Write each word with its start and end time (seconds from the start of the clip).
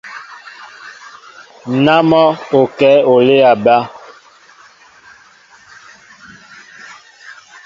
Ná 1.83 1.95
mɔ́ 2.09 2.25
o 2.59 2.61
kɛ̌ 2.77 2.93
olê 3.13 3.37
a 3.51 3.53
bá. 3.63 3.77